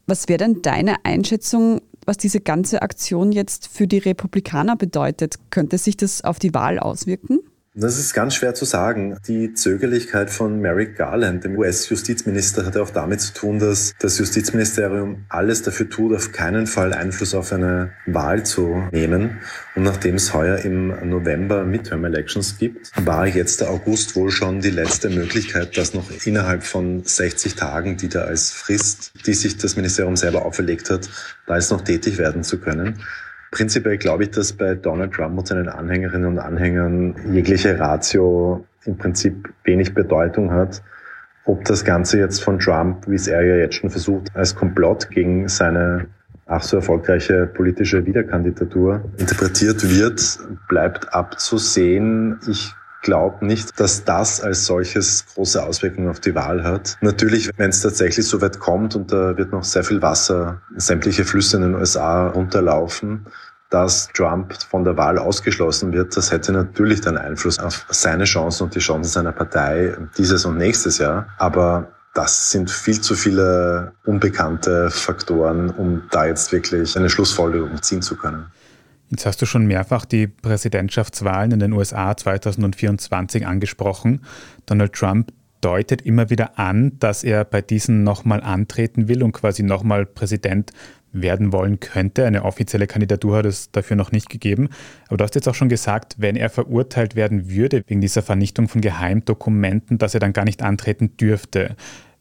Was 0.07 0.29
wäre 0.29 0.39
denn 0.39 0.63
deine 0.63 1.05
Einschätzung, 1.05 1.81
was 2.07 2.17
diese 2.19 2.41
ganze 2.41 2.83
Aktion 2.83 3.33
jetzt 3.33 3.67
für 3.67 3.89
die 3.89 3.99
Republikaner 3.99 4.77
bedeutet? 4.77 5.41
Könnte 5.51 5.77
sich 5.77 5.97
das 5.97 6.23
auf 6.23 6.39
die 6.39 6.55
Wahl 6.55 6.79
auswirken? 6.79 7.41
Das 7.81 7.99
ist 7.99 8.13
ganz 8.13 8.35
schwer 8.35 8.55
zu 8.55 8.67
sagen. 8.67 9.17
Die 9.27 9.55
Zögerlichkeit 9.55 10.29
von 10.29 10.61
Merrick 10.61 10.99
Garland, 10.99 11.45
dem 11.45 11.57
US-Justizminister, 11.57 12.67
hatte 12.67 12.83
auch 12.83 12.91
damit 12.91 13.23
zu 13.23 13.33
tun, 13.33 13.59
dass 13.59 13.95
das 13.99 14.19
Justizministerium 14.19 15.25
alles 15.31 15.63
dafür 15.63 15.89
tut, 15.89 16.15
auf 16.15 16.31
keinen 16.31 16.67
Fall 16.67 16.93
Einfluss 16.93 17.35
auf 17.35 17.55
eine 17.55 17.93
Wahl 18.05 18.45
zu 18.45 18.83
nehmen. 18.93 19.39
Und 19.75 19.85
nachdem 19.85 20.17
es 20.17 20.35
heuer 20.35 20.59
im 20.59 20.89
November 21.09 21.65
Midterm 21.65 22.05
Elections 22.05 22.59
gibt, 22.59 22.93
war 23.07 23.27
jetzt 23.27 23.63
der 23.63 23.71
August 23.71 24.15
wohl 24.15 24.31
schon 24.31 24.61
die 24.61 24.69
letzte 24.69 25.09
Möglichkeit, 25.09 25.79
dass 25.79 25.95
noch 25.95 26.11
innerhalb 26.27 26.65
von 26.65 27.03
60 27.03 27.55
Tagen, 27.55 27.97
die 27.97 28.11
da 28.11 28.25
als 28.25 28.51
Frist, 28.51 29.13
die 29.25 29.33
sich 29.33 29.57
das 29.57 29.77
Ministerium 29.77 30.17
selber 30.17 30.45
auferlegt 30.45 30.91
hat, 30.91 31.09
da 31.47 31.57
jetzt 31.57 31.71
noch 31.71 31.81
tätig 31.81 32.19
werden 32.19 32.45
zu 32.45 32.59
können. 32.59 33.01
Prinzipiell 33.51 33.99
glaube 33.99 34.25
ich, 34.25 34.31
dass 34.31 34.53
bei 34.53 34.75
Donald 34.75 35.13
Trump 35.13 35.39
und 35.39 35.47
seinen 35.47 35.69
Anhängerinnen 35.69 36.29
und 36.29 36.39
Anhängern 36.39 37.17
jegliche 37.33 37.79
Ratio 37.79 38.65
im 38.85 38.97
Prinzip 38.97 39.53
wenig 39.65 39.93
Bedeutung 39.93 40.53
hat. 40.53 40.83
Ob 41.45 41.65
das 41.65 41.85
Ganze 41.85 42.19
jetzt 42.19 42.43
von 42.45 42.59
Trump, 42.59 43.09
wie 43.09 43.17
es 43.17 43.27
er 43.27 43.43
ja 43.43 43.57
jetzt 43.57 43.75
schon 43.77 43.91
versucht, 43.91 44.29
als 44.35 44.55
Komplott 44.55 45.11
gegen 45.11 45.49
seine 45.49 46.07
ach 46.47 46.63
so 46.63 46.77
erfolgreiche 46.77 47.47
politische 47.47 48.05
Wiederkandidatur 48.05 49.05
interpretiert 49.19 49.89
wird, 49.89 50.39
bleibt 50.69 51.13
abzusehen. 51.15 52.39
Ich 52.49 52.75
glaube 53.03 53.45
nicht, 53.45 53.79
dass 53.81 54.05
das 54.05 54.41
als 54.41 54.67
solches 54.67 55.25
große 55.35 55.63
Auswirkungen 55.63 56.09
auf 56.09 56.21
die 56.21 56.35
Wahl 56.35 56.65
hat. 56.65 56.97
Natürlich, 57.01 57.51
wenn 57.57 57.71
es 57.71 57.81
tatsächlich 57.81 58.27
so 58.27 58.41
weit 58.41 58.59
kommt 58.59 58.97
und 58.97 59.13
da 59.13 59.37
wird 59.37 59.53
noch 59.53 59.65
sehr 59.65 59.85
viel 59.85 60.03
Wasser, 60.03 60.61
sämtliche 60.77 61.25
Flüsse 61.25 61.57
in 61.57 61.63
den 61.63 61.75
USA 61.75 62.29
runterlaufen, 62.29 63.27
dass 63.71 64.09
Trump 64.13 64.53
von 64.69 64.85
der 64.85 64.97
Wahl 64.97 65.19
ausgeschlossen 65.19 65.93
wird, 65.93 66.17
das 66.17 66.33
hätte 66.33 66.53
natürlich 66.53 67.01
dann 67.01 67.17
Einfluss 67.17 67.59
auf 67.59 67.87
seine 67.89 68.25
Chancen 68.25 68.65
und 68.65 68.75
die 68.75 68.81
Chancen 68.81 69.11
seiner 69.11 69.33
Partei 69.33 69.97
dieses 70.19 70.45
und 70.45 70.59
nächstes 70.59 70.99
Jahr. 70.99 71.29
Aber 71.39 71.89
das 72.15 72.51
sind 72.51 72.71
viel 72.71 73.01
zu 73.01 73.15
viele 73.15 73.93
unbekannte 74.05 74.91
Faktoren, 74.91 75.71
um 75.71 76.03
da 76.11 76.27
jetzt 76.27 76.51
wirklich 76.51 76.97
eine 76.97 77.09
Schlussfolgerung 77.09 77.81
ziehen 77.83 78.03
zu 78.03 78.17
können. 78.17 78.47
Jetzt 79.11 79.27
hast 79.27 79.43
du 79.43 79.47
schon 79.47 79.67
mehrfach 79.67 80.05
die 80.05 80.29
Präsidentschaftswahlen 80.29 81.51
in 81.51 81.59
den 81.59 81.73
USA 81.73 82.17
2024 82.17 83.45
angesprochen. 83.45 84.21
Donald 84.67 84.93
Trump 84.93 85.33
deutet 85.61 86.03
immer 86.03 86.31
wieder 86.31 86.59
an, 86.59 86.93
dass 87.01 87.25
er 87.25 87.45
bei 87.45 87.61
diesen 87.61 88.05
nochmal 88.05 88.41
antreten 88.41 89.09
will 89.09 89.25
und 89.25 89.33
quasi 89.33 89.65
nochmal 89.65 90.07
Präsident 90.07 90.71
werden 91.13 91.53
wollen 91.53 91.81
könnte. 91.81 92.25
Eine 92.25 92.45
offizielle 92.45 92.87
Kandidatur 92.87 93.39
hat 93.39 93.47
es 93.47 93.73
dafür 93.73 93.97
noch 93.97 94.13
nicht 94.13 94.29
gegeben. 94.29 94.69
Aber 95.09 95.17
du 95.17 95.25
hast 95.25 95.35
jetzt 95.35 95.49
auch 95.49 95.57
schon 95.57 95.69
gesagt, 95.69 96.15
wenn 96.19 96.37
er 96.37 96.49
verurteilt 96.49 97.17
werden 97.17 97.51
würde 97.51 97.83
wegen 97.89 98.01
dieser 98.01 98.23
Vernichtung 98.23 98.69
von 98.69 98.81
Geheimdokumenten, 98.81 99.99
dass 99.99 100.15
er 100.15 100.21
dann 100.21 100.33
gar 100.33 100.45
nicht 100.45 100.63
antreten 100.63 101.17
dürfte. 101.17 101.75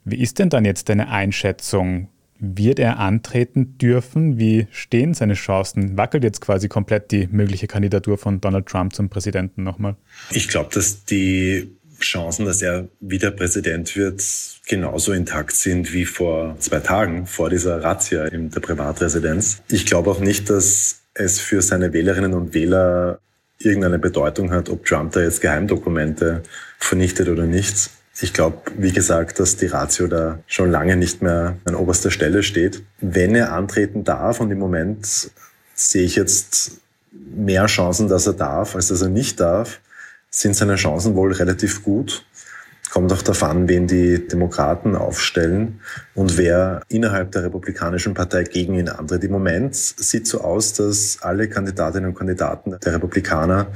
Wie 0.06 0.20
ist 0.20 0.40
denn 0.40 0.50
dann 0.50 0.66
jetzt 0.66 0.90
deine 0.90 1.10
Einschätzung? 1.10 2.10
Wird 2.40 2.80
er 2.80 3.00
antreten 3.00 3.78
dürfen? 3.78 4.40
Wie 4.40 4.68
stehen 4.72 5.14
seine 5.14 5.34
Chancen? 5.34 5.98
Wackelt 5.98 6.24
jetzt 6.24 6.40
quasi 6.40 6.70
komplett 6.70 7.12
die 7.12 7.28
mögliche 7.28 7.68
Kandidatur 7.68 8.18
von 8.18 8.40
Donald 8.40 8.66
Trump 8.66 8.94
zum 8.94 9.10
Präsidenten 9.10 9.64
nochmal? 9.64 9.96
Ich 10.32 10.48
glaube, 10.48 10.70
dass 10.74 11.04
die 11.04 11.70
Chancen, 12.00 12.46
dass 12.46 12.62
er 12.62 12.88
wieder 13.02 13.32
Präsident 13.32 13.96
wird, 13.96 14.24
genauso 14.68 15.12
intakt 15.12 15.54
sind 15.54 15.92
wie 15.94 16.06
vor 16.06 16.56
zwei 16.60 16.80
Tagen, 16.80 17.26
vor 17.26 17.50
dieser 17.50 17.84
Razzia 17.84 18.26
in 18.26 18.50
der 18.50 18.62
Privatresidenz. 18.62 19.62
Ich 19.70 19.86
glaube 19.86 20.10
auch 20.12 20.20
nicht, 20.20 20.50
dass 20.50 21.02
es 21.14 21.40
für 21.40 21.62
seine 21.62 21.92
Wählerinnen 21.92 22.34
und 22.34 22.54
Wähler 22.54 23.20
irgendeine 23.58 24.00
Bedeutung 24.00 24.52
hat, 24.52 24.70
ob 24.70 24.86
Trump 24.86 25.12
da 25.12 25.22
jetzt 25.22 25.42
Geheimdokumente 25.42 26.44
vernichtet 26.78 27.28
oder 27.28 27.46
nicht. 27.46 27.90
Ich 28.22 28.34
glaube, 28.34 28.58
wie 28.78 28.92
gesagt, 28.92 29.40
dass 29.40 29.56
die 29.56 29.68
Ratio 29.68 30.08
da 30.08 30.40
schon 30.46 30.72
lange 30.72 30.98
nicht 30.98 31.22
mehr 31.22 31.58
an 31.66 31.76
oberster 31.76 32.12
Stelle 32.12 32.44
steht. 32.44 32.84
Wenn 33.00 33.34
er 33.34 33.54
antreten 33.54 34.04
darf, 34.04 34.42
und 34.42 34.52
im 34.52 34.60
Moment 34.60 35.32
sehe 35.74 36.04
ich 36.04 36.16
jetzt 36.16 36.82
mehr 37.12 37.66
Chancen, 37.68 38.10
dass 38.10 38.28
er 38.28 38.34
darf, 38.34 38.76
als 38.76 38.90
dass 38.90 39.02
er 39.02 39.10
nicht 39.10 39.40
darf, 39.40 39.80
sind 40.30 40.56
seine 40.56 40.76
Chancen 40.76 41.16
wohl 41.16 41.32
relativ 41.32 41.84
gut. 41.84 42.26
Kommt 42.92 43.14
auch 43.14 43.22
darauf 43.22 43.44
an, 43.44 43.70
wen 43.70 43.88
die 43.88 44.28
Demokraten 44.28 44.96
aufstellen 44.96 45.80
und 46.16 46.38
wer 46.38 46.82
innerhalb 46.90 47.32
der 47.32 47.44
Republikanischen 47.44 48.16
Partei 48.16 48.44
gegen 48.44 48.74
ihn 48.74 48.90
antritt. 48.90 49.24
Im 49.24 49.32
Moment 49.32 49.76
sieht 49.76 50.28
so 50.28 50.42
aus, 50.42 50.74
dass 50.74 51.20
alle 51.22 51.48
Kandidatinnen 51.48 52.10
und 52.10 52.16
Kandidaten 52.16 52.78
der 52.84 52.94
Republikaner, 52.94 53.68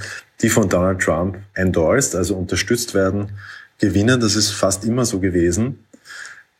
die 0.41 0.49
von 0.49 0.67
Donald 0.67 0.99
Trump 0.99 1.37
endorsed, 1.53 2.15
also 2.15 2.35
unterstützt 2.35 2.95
werden, 2.95 3.31
gewinnen. 3.83 4.21
Das 4.21 4.37
ist 4.37 4.51
fast 4.51 4.85
immer 4.85 5.05
so 5.05 5.19
gewesen. 5.19 5.85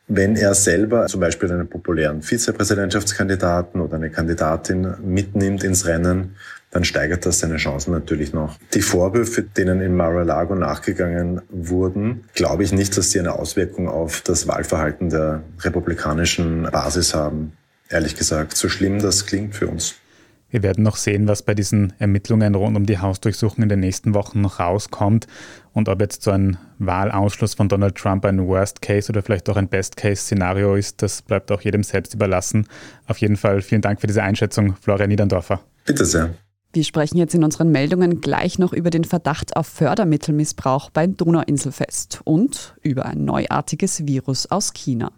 Wenn 0.09 0.35
er 0.35 0.53
selber 0.53 1.05
zum 1.07 1.21
Beispiel 1.21 1.49
einen 1.49 1.69
populären 1.69 2.21
Vizepräsidentschaftskandidaten 2.21 3.79
oder 3.79 3.95
eine 3.95 4.09
Kandidatin 4.09 4.95
mitnimmt 5.01 5.63
ins 5.63 5.85
Rennen, 5.85 6.35
dann 6.71 6.83
steigert 6.83 7.25
das 7.25 7.39
seine 7.39 7.55
Chancen 7.55 7.91
natürlich 7.91 8.33
noch. 8.33 8.57
Die 8.73 8.81
Vorwürfe, 8.81 9.43
denen 9.43 9.79
in 9.79 9.95
Mar-a-Lago 9.95 10.55
nachgegangen 10.55 11.41
wurden, 11.49 12.25
glaube 12.33 12.63
ich 12.63 12.73
nicht, 12.73 12.97
dass 12.97 13.11
sie 13.11 13.19
eine 13.19 13.33
Auswirkung 13.33 13.87
auf 13.87 14.21
das 14.21 14.47
Wahlverhalten 14.47 15.09
der 15.09 15.43
republikanischen 15.61 16.63
Basis 16.63 17.13
haben. 17.13 17.53
Ehrlich 17.87 18.17
gesagt, 18.17 18.57
so 18.57 18.67
schlimm 18.67 18.99
das 18.99 19.25
klingt 19.25 19.55
für 19.55 19.67
uns. 19.67 19.95
Wir 20.53 20.61
werden 20.61 20.83
noch 20.83 20.97
sehen, 20.97 21.27
was 21.27 21.41
bei 21.41 21.55
diesen 21.55 21.93
Ermittlungen 21.97 22.53
rund 22.53 22.77
um 22.77 22.85
die 22.85 22.99
Hausdurchsuchung 22.99 23.63
in 23.63 23.69
den 23.69 23.79
nächsten 23.79 24.13
Wochen 24.13 24.41
noch 24.41 24.59
rauskommt 24.59 25.25
und 25.73 25.89
ob 25.89 25.99
jetzt 25.99 26.21
so 26.21 26.29
ein 26.29 26.59
Wahlausschluss 26.77 27.55
von 27.55 27.69
Donald 27.69 27.95
Trump 27.95 28.23
ein 28.23 28.47
Worst-Case 28.47 29.11
oder 29.11 29.23
vielleicht 29.23 29.49
auch 29.49 29.57
ein 29.57 29.67
Best-Case-Szenario 29.67 30.75
ist, 30.75 31.01
das 31.01 31.23
bleibt 31.23 31.51
auch 31.51 31.61
jedem 31.61 31.81
selbst 31.81 32.13
überlassen. 32.13 32.67
Auf 33.07 33.17
jeden 33.17 33.35
Fall 33.35 33.63
vielen 33.63 33.81
Dank 33.81 33.99
für 33.99 34.05
diese 34.05 34.21
Einschätzung, 34.21 34.75
Florian 34.79 35.09
Niederndorfer. 35.09 35.59
Bitte 35.85 36.05
sehr. 36.05 36.35
Wir 36.71 36.83
sprechen 36.83 37.17
jetzt 37.17 37.33
in 37.33 37.43
unseren 37.43 37.71
Meldungen 37.71 38.21
gleich 38.21 38.59
noch 38.59 38.73
über 38.73 38.91
den 38.91 39.05
Verdacht 39.05 39.55
auf 39.55 39.65
Fördermittelmissbrauch 39.65 40.91
beim 40.91 41.17
Donauinselfest 41.17 42.21
und 42.25 42.75
über 42.83 43.07
ein 43.07 43.25
neuartiges 43.25 44.05
Virus 44.05 44.51
aus 44.51 44.71
China. 44.73 45.11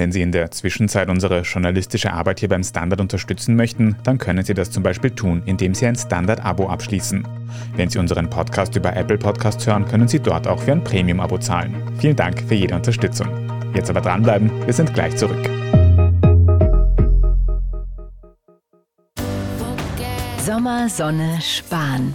Wenn 0.00 0.12
Sie 0.12 0.22
in 0.22 0.32
der 0.32 0.50
Zwischenzeit 0.50 1.10
unsere 1.10 1.42
journalistische 1.42 2.14
Arbeit 2.14 2.40
hier 2.40 2.48
beim 2.48 2.64
Standard 2.64 3.02
unterstützen 3.02 3.54
möchten, 3.54 3.96
dann 4.02 4.16
können 4.16 4.42
Sie 4.42 4.54
das 4.54 4.70
zum 4.70 4.82
Beispiel 4.82 5.10
tun, 5.10 5.42
indem 5.44 5.74
Sie 5.74 5.84
ein 5.84 5.94
Standard-Abo 5.94 6.70
abschließen. 6.70 7.28
Wenn 7.76 7.90
Sie 7.90 7.98
unseren 7.98 8.30
Podcast 8.30 8.74
über 8.76 8.96
Apple 8.96 9.18
Podcasts 9.18 9.66
hören, 9.66 9.86
können 9.86 10.08
Sie 10.08 10.18
dort 10.18 10.48
auch 10.48 10.62
für 10.62 10.72
ein 10.72 10.82
Premium-Abo 10.82 11.36
zahlen. 11.36 11.74
Vielen 11.98 12.16
Dank 12.16 12.40
für 12.48 12.54
jede 12.54 12.74
Unterstützung. 12.76 13.28
Jetzt 13.74 13.90
aber 13.90 14.00
dranbleiben, 14.00 14.50
wir 14.64 14.72
sind 14.72 14.94
gleich 14.94 15.14
zurück. 15.16 15.46
Sommer, 20.38 20.88
Sonne, 20.88 21.38
Spahn. 21.42 22.14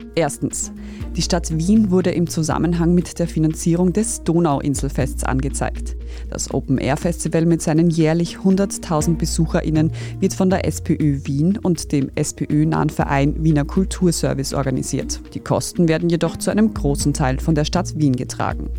Erstens. 0.15 0.71
Die 1.15 1.21
Stadt 1.21 1.57
Wien 1.57 1.91
wurde 1.91 2.11
im 2.11 2.27
Zusammenhang 2.27 2.93
mit 2.93 3.19
der 3.19 3.27
Finanzierung 3.27 3.93
des 3.93 4.23
Donauinselfests 4.23 5.23
angezeigt. 5.23 5.95
Das 6.29 6.53
Open-Air-Festival 6.53 7.45
mit 7.45 7.61
seinen 7.61 7.89
jährlich 7.89 8.37
100.000 8.37 9.15
BesucherInnen 9.15 9.91
wird 10.19 10.33
von 10.33 10.49
der 10.49 10.65
SPÖ 10.65 11.25
Wien 11.25 11.57
und 11.57 11.91
dem 11.91 12.09
SPÖ-nahen 12.15 12.89
Verein 12.89 13.43
Wiener 13.43 13.65
Kulturservice 13.65 14.53
organisiert. 14.53 15.21
Die 15.33 15.39
Kosten 15.39 15.87
werden 15.87 16.09
jedoch 16.09 16.37
zu 16.37 16.51
einem 16.51 16.73
großen 16.73 17.13
Teil 17.13 17.39
von 17.39 17.55
der 17.55 17.65
Stadt 17.65 17.97
Wien 17.97 18.15
getragen. 18.15 18.69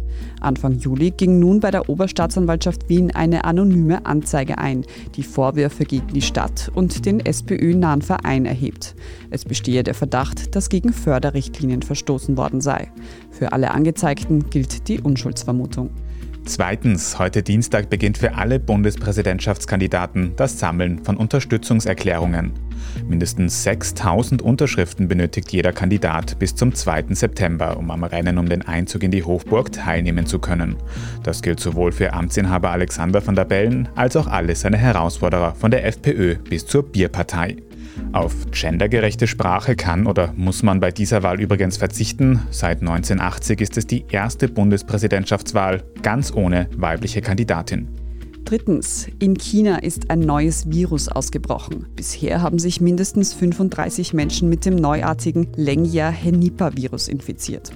Anfang 0.41 0.79
Juli 0.79 1.11
ging 1.11 1.39
nun 1.39 1.61
bei 1.61 1.71
der 1.71 1.89
Oberstaatsanwaltschaft 1.89 2.89
Wien 2.89 3.11
eine 3.11 3.45
anonyme 3.45 4.05
Anzeige 4.07 4.59
ein, 4.59 4.85
die 5.17 5.23
Vorwürfe 5.23 5.85
gegen 5.85 6.09
die 6.09 6.23
Stadt 6.23 6.71
und 6.75 7.07
den 7.07 7.21
SPÖ-nahen 7.21 8.03
Verein 8.03 8.45
erhebt. 8.45 8.95
Es 9.31 9.45
bestehe 9.45 9.83
der 9.83 9.95
Verdacht, 9.95 10.55
dass 10.55 10.69
gegen 10.69 10.93
Förderrichtlinien 11.23 11.83
verstoßen 11.83 12.37
worden 12.37 12.61
sei. 12.61 12.91
Für 13.31 13.53
alle 13.53 13.71
Angezeigten 13.71 14.51
gilt 14.51 14.89
die 14.89 15.01
Unschuldsvermutung. 15.01 15.91
Zweitens, 16.45 17.21
heute 17.21 17.45
Dienstag 17.45 17.89
beginnt 17.89 18.19
für 18.19 18.35
alle 18.35 18.59
Bundespräsidentschaftskandidaten 18.59 20.33
das 20.35 20.59
Sammeln 20.59 21.05
von 21.05 21.17
Unterstützungserklärungen. 21.17 22.51
Mindestens 23.09 23.63
6000 23.63 24.43
Unterschriften 24.43 25.07
benötigt 25.07 25.53
jeder 25.53 25.73
Kandidat 25.73 26.41
bis 26.41 26.57
zum 26.57 26.75
2. 26.75 27.15
September, 27.15 27.77
um 27.77 27.93
am 27.93 28.03
Rennen 28.03 28.39
um 28.39 28.49
den 28.49 28.63
Einzug 28.63 29.05
in 29.05 29.13
die 29.13 29.23
Hochburg 29.23 29.71
teilnehmen 29.71 30.27
zu 30.27 30.41
können. 30.41 30.75
Das 31.23 31.43
gilt 31.43 31.61
sowohl 31.61 31.93
für 31.93 32.13
Amtsinhaber 32.13 32.73
Alexander 32.73 33.25
van 33.25 33.37
der 33.37 33.45
Bellen 33.45 33.89
als 33.95 34.17
auch 34.17 34.27
alle 34.27 34.57
seine 34.57 34.79
Herausforderer 34.79 35.55
von 35.55 35.71
der 35.71 35.87
FPÖ 35.87 36.35
bis 36.35 36.67
zur 36.67 36.83
Bierpartei. 36.83 37.59
Auf 38.13 38.51
gendergerechte 38.51 39.27
Sprache 39.27 39.77
kann 39.77 40.07
oder 40.07 40.33
muss 40.37 40.63
man 40.63 40.81
bei 40.81 40.91
dieser 40.91 41.23
Wahl 41.23 41.41
übrigens 41.41 41.77
verzichten. 41.77 42.41
Seit 42.51 42.81
1980 42.81 43.61
ist 43.61 43.77
es 43.77 43.87
die 43.87 44.05
erste 44.11 44.49
Bundespräsidentschaftswahl 44.49 45.83
ganz 46.03 46.33
ohne 46.33 46.69
weibliche 46.77 47.21
Kandidatin. 47.21 48.02
Drittens, 48.45 49.07
in 49.19 49.35
China 49.35 49.79
ist 49.79 50.11
ein 50.11 50.21
neues 50.21 50.71
Virus 50.71 51.09
ausgebrochen. 51.09 51.87
Bisher 51.97 52.43
haben 52.43 52.59
sich 52.59 52.81
mindestens 52.81 53.33
35 53.35 54.13
Menschen 54.15 54.49
mit 54.49 54.67
dem 54.67 54.77
neuartigen 54.77 55.49
Lengia-Henipa-Virus 55.57 57.09
infiziert. 57.09 57.73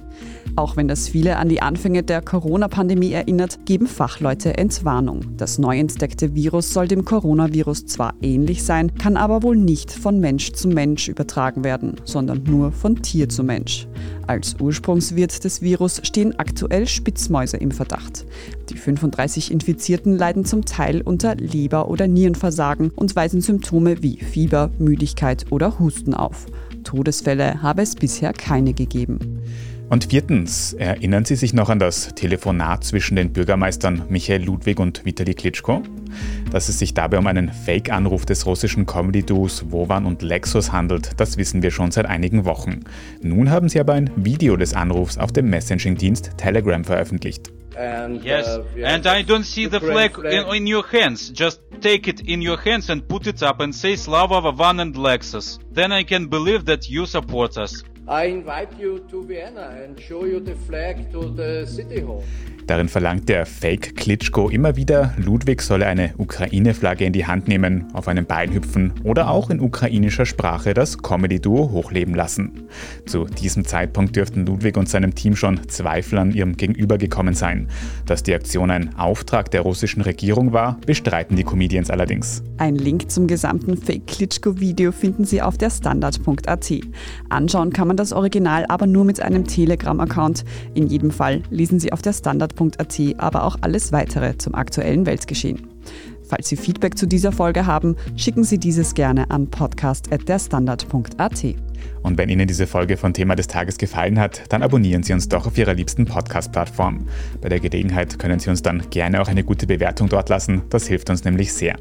Auch 0.55 0.75
wenn 0.75 0.87
das 0.87 1.07
viele 1.07 1.37
an 1.37 1.49
die 1.49 1.61
Anfänge 1.61 2.03
der 2.03 2.21
Corona-Pandemie 2.21 3.11
erinnert, 3.11 3.65
geben 3.65 3.87
Fachleute 3.87 4.57
Entwarnung. 4.57 5.21
Das 5.37 5.57
neu 5.57 5.77
entdeckte 5.77 6.35
Virus 6.35 6.73
soll 6.73 6.87
dem 6.87 7.05
Coronavirus 7.05 7.85
zwar 7.85 8.13
ähnlich 8.21 8.63
sein, 8.63 8.93
kann 8.95 9.17
aber 9.17 9.43
wohl 9.43 9.55
nicht 9.55 9.91
von 9.91 10.19
Mensch 10.19 10.51
zu 10.53 10.67
Mensch 10.67 11.07
übertragen 11.07 11.63
werden, 11.63 11.95
sondern 12.05 12.43
nur 12.43 12.71
von 12.71 13.01
Tier 13.01 13.29
zu 13.29 13.43
Mensch. 13.43 13.87
Als 14.27 14.57
Ursprungswirt 14.59 15.43
des 15.45 15.61
Virus 15.61 16.01
stehen 16.03 16.37
aktuell 16.37 16.85
Spitzmäuse 16.85 17.57
im 17.57 17.71
Verdacht. 17.71 18.25
Die 18.69 18.77
35 18.77 19.51
Infizierten 19.51 20.17
leiden 20.17 20.43
zum 20.43 20.56
Teil 20.65 21.01
unter 21.01 21.35
Leber- 21.35 21.89
oder 21.89 22.07
Nierenversagen 22.07 22.91
und 22.91 23.15
weisen 23.15 23.41
Symptome 23.41 24.01
wie 24.01 24.17
Fieber, 24.17 24.71
Müdigkeit 24.79 25.45
oder 25.49 25.79
Husten 25.79 26.13
auf. 26.13 26.45
Todesfälle 26.83 27.61
habe 27.61 27.81
es 27.81 27.95
bisher 27.95 28.33
keine 28.33 28.73
gegeben. 28.73 29.41
Und 29.89 30.05
viertens, 30.09 30.73
erinnern 30.73 31.23
Sie 31.23 31.37
sich 31.37 31.53
noch 31.53 31.69
an 31.69 31.79
das 31.79 32.13
Telefonat 32.13 32.83
zwischen 32.83 33.15
den 33.15 33.31
Bürgermeistern 33.31 34.03
Michael 34.09 34.43
Ludwig 34.43 34.79
und 34.79 35.05
Vitali 35.05 35.33
Klitschko? 35.33 35.81
Dass 36.51 36.67
es 36.67 36.79
sich 36.79 36.93
dabei 36.93 37.17
um 37.17 37.27
einen 37.27 37.49
Fake-Anruf 37.49 38.25
des 38.25 38.45
russischen 38.45 38.85
Comedy-Duos 38.85 39.71
Wovan 39.71 40.05
und 40.05 40.21
Lexus 40.23 40.73
handelt, 40.73 41.11
das 41.17 41.37
wissen 41.37 41.61
wir 41.61 41.71
schon 41.71 41.91
seit 41.91 42.05
einigen 42.05 42.43
Wochen. 42.43 42.81
Nun 43.21 43.49
haben 43.49 43.69
sie 43.69 43.79
aber 43.79 43.93
ein 43.93 44.09
Video 44.17 44.57
des 44.57 44.73
Anrufs 44.73 45.17
auf 45.17 45.31
dem 45.31 45.49
Messaging-Dienst 45.49 46.31
Telegram 46.35 46.83
veröffentlicht. 46.83 47.53
And, 47.77 48.23
yes, 48.23 48.47
uh, 48.47 48.63
and 48.83 49.05
I 49.05 49.21
don't 49.21 49.43
see 49.43 49.67
the 49.67 49.79
flag, 49.79 50.15
flag. 50.15 50.33
In, 50.33 50.55
in, 50.55 50.67
your 50.67 50.85
hands. 50.85 51.29
Just 51.29 51.59
take 51.79 52.07
it 52.07 52.21
in 52.21 52.41
your 52.41 52.57
hands 52.57 52.89
and 52.89 53.07
put 53.07 53.27
it 53.27 53.43
up 53.43 53.59
and 53.59 53.73
say 53.73 53.95
Slava 53.95 54.41
Vovan 54.41 54.81
and 54.81 54.95
Lexus. 54.95 55.59
Then 55.71 55.91
I 55.91 56.01
can 56.03 56.25
believe 56.25 56.65
that 56.65 56.89
you 56.89 57.05
support 57.05 57.55
us. 57.57 57.83
I 58.09 58.27
invite 58.27 58.69
you 58.79 58.99
to 59.11 59.21
Vienna 59.27 59.83
and 59.83 59.99
show 59.99 60.25
you 60.25 60.39
the 60.39 60.55
flag 60.55 61.11
to 61.11 61.29
the 61.35 61.65
city 61.65 61.99
hall. 61.99 62.23
Darin 62.67 62.89
verlangt 62.89 63.29
der 63.29 63.45
Fake 63.45 63.95
Klitschko 63.95 64.49
immer 64.49 64.75
wieder, 64.75 65.13
Ludwig 65.15 65.61
solle 65.61 65.85
eine 65.85 66.13
Ukraine-Flagge 66.17 67.05
in 67.05 67.13
die 67.13 67.25
Hand 67.25 67.47
nehmen, 67.47 67.85
auf 67.93 68.09
einem 68.09 68.25
Bein 68.25 68.53
hüpfen 68.53 68.91
oder 69.05 69.29
auch 69.29 69.49
in 69.49 69.61
ukrainischer 69.61 70.25
Sprache 70.25 70.73
das 70.73 70.97
Comedy-Duo 70.97 71.71
hochleben 71.71 72.13
lassen. 72.13 72.67
Zu 73.05 73.23
diesem 73.23 73.63
Zeitpunkt 73.63 74.17
dürften 74.17 74.45
Ludwig 74.45 74.75
und 74.75 74.89
seinem 74.89 75.15
Team 75.15 75.37
schon 75.37 75.69
Zweifel 75.69 76.19
an 76.19 76.33
ihrem 76.33 76.57
Gegenüber 76.57 76.97
gekommen 76.97 77.35
sein. 77.35 77.69
Dass 78.05 78.23
die 78.23 78.33
Aktion 78.33 78.69
ein 78.69 78.97
Auftrag 78.97 79.49
der 79.51 79.61
russischen 79.61 80.01
Regierung 80.01 80.51
war, 80.51 80.77
bestreiten 80.85 81.37
die 81.37 81.45
Comedians 81.45 81.89
allerdings. 81.89 82.43
Ein 82.57 82.75
Link 82.75 83.09
zum 83.09 83.27
gesamten 83.27 83.77
Fake 83.77 84.07
Klitschko-Video 84.07 84.91
finden 84.91 85.23
Sie 85.23 85.41
auf 85.41 85.57
der 85.57 85.69
Standard.at. 85.69 86.73
Anschauen 87.29 87.71
kann 87.71 87.87
man 87.87 87.95
das 87.97 88.13
Original 88.13 88.65
aber 88.69 88.87
nur 88.87 89.05
mit 89.05 89.21
einem 89.21 89.45
Telegram-Account. 89.45 90.43
In 90.73 90.87
jedem 90.87 91.11
Fall 91.11 91.41
lesen 91.49 91.79
Sie 91.79 91.91
auf 91.91 92.01
der 92.01 92.13
Standard 92.13 92.37
Standard.at, 92.37 92.99
aber 93.17 93.43
auch 93.43 93.57
alles 93.61 93.91
weitere 93.91 94.37
zum 94.37 94.55
aktuellen 94.55 95.05
Weltgeschehen. 95.05 95.67
Falls 96.27 96.49
Sie 96.49 96.57
Feedback 96.57 96.97
zu 96.97 97.07
dieser 97.07 97.31
Folge 97.31 97.65
haben, 97.65 97.95
schicken 98.17 98.43
Sie 98.43 98.57
dieses 98.57 98.93
gerne 98.93 99.31
an 99.31 99.49
podcast.derstandard.at. 99.49 101.55
Und 102.03 102.17
wenn 102.17 102.27
Ihnen 102.27 102.47
diese 102.47 102.67
Folge 102.67 102.97
von 102.97 103.13
Thema 103.13 103.35
des 103.35 103.47
Tages 103.47 103.77
gefallen 103.77 104.19
hat, 104.19 104.41
dann 104.49 104.61
abonnieren 104.61 105.03
Sie 105.03 105.13
uns 105.13 105.29
doch 105.29 105.47
auf 105.47 105.57
Ihrer 105.57 105.73
liebsten 105.73 106.03
Podcast-Plattform. 106.05 107.07
Bei 107.39 107.47
der 107.47 107.61
Gelegenheit 107.61 108.19
können 108.19 108.39
Sie 108.39 108.49
uns 108.49 108.61
dann 108.61 108.89
gerne 108.89 109.21
auch 109.21 109.29
eine 109.29 109.45
gute 109.45 109.67
Bewertung 109.67 110.09
dort 110.09 110.27
lassen, 110.27 110.63
das 110.69 110.87
hilft 110.87 111.09
uns 111.09 111.23
nämlich 111.23 111.53
sehr. 111.53 111.77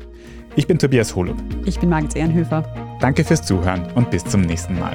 Ich 0.55 0.69
bin 0.69 0.79
Tobias 0.79 1.17
Holub. 1.17 1.37
Ich 1.65 1.81
bin 1.81 1.89
Margit 1.89 2.15
Ehrenhöfer. 2.17 2.63
Danke 3.01 3.25
fürs 3.25 3.43
Zuhören 3.43 3.91
und 3.95 4.11
bis 4.11 4.25
zum 4.25 4.43
nächsten 4.43 4.79
Mal. 4.79 4.95